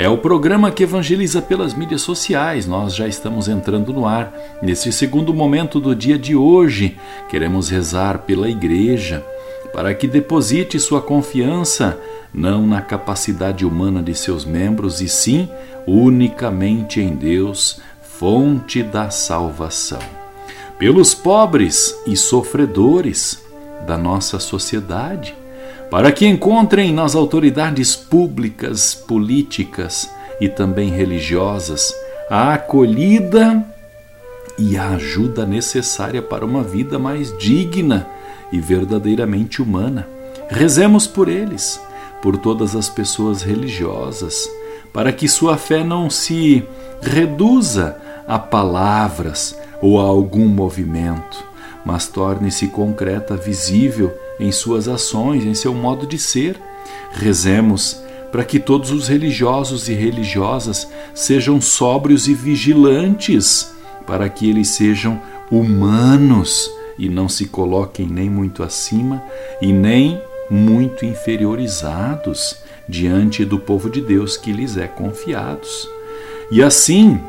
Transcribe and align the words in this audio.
é 0.00 0.08
o 0.08 0.16
programa 0.16 0.70
que 0.70 0.84
evangeliza 0.84 1.42
pelas 1.42 1.74
mídias 1.74 2.00
sociais. 2.00 2.66
Nós 2.66 2.94
já 2.94 3.06
estamos 3.06 3.48
entrando 3.48 3.92
no 3.92 4.06
ar. 4.06 4.32
Nesse 4.62 4.90
segundo 4.90 5.34
momento 5.34 5.78
do 5.78 5.94
dia 5.94 6.18
de 6.18 6.34
hoje, 6.34 6.96
queremos 7.28 7.68
rezar 7.68 8.20
pela 8.20 8.48
igreja 8.48 9.22
para 9.74 9.92
que 9.92 10.08
deposite 10.08 10.80
sua 10.80 11.02
confiança 11.02 12.00
não 12.32 12.66
na 12.66 12.80
capacidade 12.80 13.66
humana 13.66 14.02
de 14.02 14.14
seus 14.14 14.42
membros, 14.42 15.02
e 15.02 15.08
sim 15.08 15.50
unicamente 15.86 16.98
em 16.98 17.14
Deus, 17.14 17.82
fonte 18.02 18.82
da 18.82 19.10
salvação. 19.10 20.00
Pelos 20.78 21.14
pobres 21.14 21.94
e 22.06 22.16
sofredores 22.16 23.44
da 23.86 23.98
nossa 23.98 24.38
sociedade, 24.38 25.36
para 25.90 26.12
que 26.12 26.26
encontrem 26.26 26.92
nas 26.92 27.16
autoridades 27.16 27.96
públicas, 27.96 28.94
políticas 28.94 30.08
e 30.40 30.48
também 30.48 30.90
religiosas 30.90 31.92
a 32.30 32.54
acolhida 32.54 33.66
e 34.56 34.78
a 34.78 34.90
ajuda 34.90 35.44
necessária 35.44 36.22
para 36.22 36.44
uma 36.44 36.62
vida 36.62 36.96
mais 36.96 37.36
digna 37.38 38.06
e 38.52 38.60
verdadeiramente 38.60 39.60
humana. 39.60 40.06
Rezemos 40.48 41.08
por 41.08 41.28
eles, 41.28 41.80
por 42.22 42.36
todas 42.36 42.76
as 42.76 42.88
pessoas 42.88 43.42
religiosas, 43.42 44.48
para 44.92 45.12
que 45.12 45.28
sua 45.28 45.56
fé 45.56 45.82
não 45.82 46.08
se 46.08 46.64
reduza 47.02 47.96
a 48.28 48.38
palavras 48.38 49.58
ou 49.82 49.98
a 49.98 50.04
algum 50.04 50.46
movimento, 50.46 51.42
mas 51.84 52.06
torne-se 52.06 52.68
concreta, 52.68 53.36
visível 53.36 54.12
em 54.40 54.50
suas 54.50 54.88
ações, 54.88 55.44
em 55.44 55.54
seu 55.54 55.74
modo 55.74 56.06
de 56.06 56.18
ser. 56.18 56.60
Rezemos 57.12 58.00
para 58.32 58.44
que 58.44 58.58
todos 58.58 58.90
os 58.90 59.08
religiosos 59.08 59.88
e 59.88 59.92
religiosas 59.92 60.88
sejam 61.14 61.60
sóbrios 61.60 62.28
e 62.28 62.34
vigilantes, 62.34 63.72
para 64.06 64.28
que 64.28 64.48
eles 64.48 64.68
sejam 64.68 65.20
humanos 65.50 66.70
e 66.98 67.08
não 67.08 67.28
se 67.28 67.46
coloquem 67.46 68.06
nem 68.06 68.30
muito 68.30 68.62
acima 68.62 69.22
e 69.60 69.72
nem 69.72 70.20
muito 70.50 71.04
inferiorizados 71.04 72.56
diante 72.88 73.44
do 73.44 73.58
povo 73.58 73.88
de 73.88 74.00
Deus 74.00 74.36
que 74.36 74.52
lhes 74.52 74.76
é 74.76 74.86
confiados. 74.86 75.88
E 76.50 76.62
assim, 76.62 77.20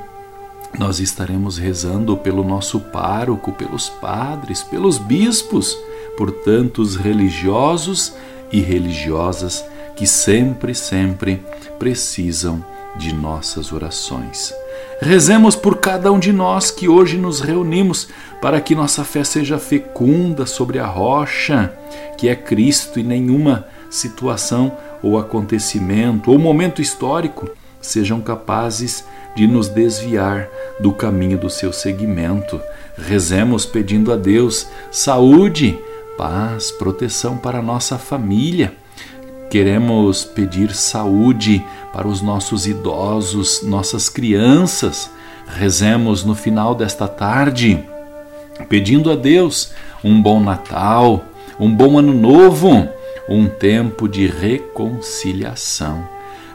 nós 0.78 1.00
estaremos 1.00 1.58
rezando 1.58 2.17
pelo 2.17 2.44
nosso 2.44 2.80
pároco, 2.80 3.52
pelos 3.52 3.89
padres, 3.89 4.64
pelos 4.64 4.98
bispos, 4.98 5.78
por 6.22 6.31
tantos 6.31 6.95
religiosos 6.95 8.14
e 8.52 8.61
religiosas 8.61 9.66
que 9.95 10.05
sempre, 10.05 10.75
sempre 10.75 11.41
precisam 11.80 12.64
de 12.95 13.11
nossas 13.11 13.73
orações. 13.73 14.53
Rezemos 15.02 15.55
por 15.55 15.80
cada 15.80 16.11
um 16.11 16.19
de 16.19 16.31
nós 16.31 16.69
que 16.69 16.88
hoje 16.88 17.17
nos 17.17 17.42
reunimos 17.42 18.08
para 18.39 18.61
que 18.61 18.76
nossa 18.76 19.04
fé 19.04 19.23
seja 19.23 19.58
fecunda 19.58 20.45
sobre 20.45 20.77
a 20.77 20.86
rocha, 20.86 21.73
que 22.20 22.30
é 22.30 22.36
Cristo, 22.36 22.99
e 22.99 23.03
nenhuma 23.03 23.65
situação 23.89 24.77
ou 25.02 25.17
acontecimento 25.17 26.30
ou 26.30 26.38
momento 26.38 26.83
histórico 26.83 27.49
sejam 27.82 28.21
capazes 28.21 29.03
de 29.36 29.48
nos 29.48 29.70
desviar 29.70 30.48
do 30.80 30.93
caminho 30.93 31.39
do 31.39 31.49
seu 31.49 31.73
seguimento. 31.73 32.61
Rezemos 32.95 33.65
pedindo 33.65 34.14
a 34.14 34.15
Deus 34.15 34.67
saúde, 34.92 35.80
paz, 36.21 36.70
proteção 36.70 37.36
para 37.36 37.64
nossa 37.64 37.98
família. 37.98 38.76
Queremos 39.49 40.23
pedir 40.23 40.71
saúde 40.71 41.65
para 41.92 42.08
os 42.08 42.21
nossos 42.21 42.67
idosos, 42.67 43.64
nossas 43.64 44.08
crianças. 44.08 45.09
Rezemos 45.48 46.23
no 46.23 46.36
final 46.36 46.76
desta 46.76 47.08
tarde, 47.08 47.83
pedindo 48.70 49.11
a 49.11 49.15
Deus 49.15 49.73
um 50.04 50.21
bom 50.21 50.39
Natal, 50.39 51.26
um 51.59 51.73
bom 51.76 51.98
Ano 51.98 52.14
Novo, 52.14 52.88
um 53.27 53.48
tempo 53.48 54.08
de 54.08 54.27
reconciliação. 54.27 56.08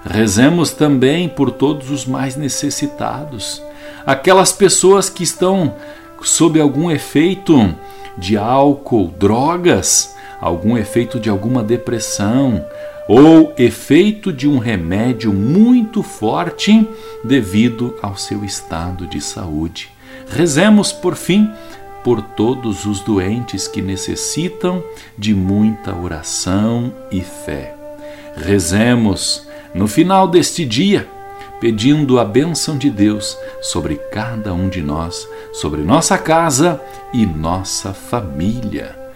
Rezemos 0.09 0.71
também 0.71 1.29
por 1.29 1.51
todos 1.51 1.91
os 1.91 2.07
mais 2.07 2.37
necessitados, 2.37 3.61
aquelas 4.07 4.53
pessoas 4.53 5.11
que 5.11 5.25
estão 5.25 5.75
sob 6.23 6.61
algum 6.61 6.89
efeito 6.89 7.75
de 8.19 8.37
álcool, 8.37 9.09
drogas, 9.19 10.15
algum 10.41 10.77
efeito 10.77 11.19
de 11.19 11.29
alguma 11.29 11.63
depressão 11.63 12.65
ou 13.09 13.55
efeito 13.57 14.33
de 14.33 14.49
um 14.49 14.59
remédio 14.59 15.33
muito 15.33 16.03
forte 16.03 16.89
devido 17.23 17.97
ao 18.03 18.17
seu 18.17 18.45
estado 18.45 19.07
de 19.07 19.21
saúde. 19.21 19.91
Rezemos, 20.29 20.93
por 20.93 21.15
fim, 21.15 21.49
por 22.03 22.21
todos 22.21 22.85
os 22.85 23.01
doentes 23.01 23.69
que 23.69 23.81
necessitam 23.81 24.83
de 25.17 25.35
muita 25.35 25.95
oração 25.95 26.93
e 27.11 27.21
fé. 27.21 27.75
Rezemos 28.37 29.47
no 29.75 29.87
final 29.87 30.27
deste 30.29 30.65
dia 30.65 31.09
pedindo 31.61 32.19
a 32.19 32.25
bênção 32.25 32.77
de 32.77 32.91
Deus 32.91 33.37
sobre 33.61 33.97
cada 34.11 34.53
um 34.53 34.69
de 34.69 34.83
nós, 34.83 35.29
sobre 35.53 35.83
nossa 35.83 36.19
casa 36.19 36.81
e 37.13 37.25
nossa 37.25 37.93
família. 37.93 39.07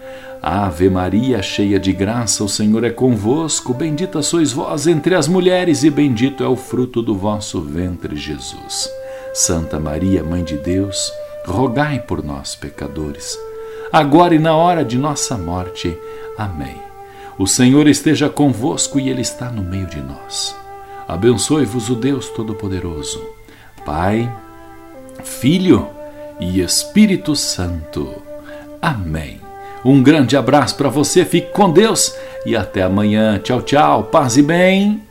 Ave 0.41 0.89
Maria, 0.89 1.39
cheia 1.43 1.79
de 1.79 1.93
graça, 1.93 2.43
o 2.43 2.49
Senhor 2.49 2.83
é 2.83 2.89
convosco. 2.89 3.75
Bendita 3.75 4.23
sois 4.23 4.51
vós 4.51 4.87
entre 4.87 5.13
as 5.13 5.27
mulheres, 5.27 5.83
e 5.83 5.89
bendito 5.91 6.43
é 6.43 6.47
o 6.47 6.55
fruto 6.55 6.99
do 6.99 7.15
vosso 7.15 7.61
ventre, 7.61 8.15
Jesus. 8.15 8.89
Santa 9.35 9.79
Maria, 9.79 10.23
Mãe 10.23 10.43
de 10.43 10.57
Deus, 10.57 11.13
rogai 11.45 11.99
por 11.99 12.23
nós, 12.23 12.55
pecadores, 12.55 13.37
agora 13.93 14.33
e 14.33 14.39
na 14.39 14.55
hora 14.55 14.83
de 14.83 14.97
nossa 14.97 15.37
morte. 15.37 15.95
Amém. 16.35 16.75
O 17.37 17.45
Senhor 17.45 17.87
esteja 17.87 18.27
convosco 18.27 18.99
e 18.99 19.09
Ele 19.09 19.21
está 19.21 19.51
no 19.51 19.61
meio 19.61 19.85
de 19.85 20.01
nós. 20.01 20.60
Abençoe-vos 21.07 21.89
o 21.89 21.95
Deus 21.95 22.29
Todo-Poderoso, 22.29 23.21
Pai, 23.85 24.31
Filho 25.23 25.87
e 26.39 26.61
Espírito 26.61 27.35
Santo. 27.35 28.15
Amém. 28.81 29.39
Um 29.83 30.01
grande 30.01 30.37
abraço 30.37 30.75
para 30.75 30.89
você, 30.89 31.25
fique 31.25 31.51
com 31.51 31.69
Deus 31.69 32.15
e 32.45 32.55
até 32.55 32.83
amanhã. 32.83 33.39
Tchau, 33.39 33.61
tchau, 33.61 34.03
paz 34.03 34.37
e 34.37 34.41
bem. 34.41 35.10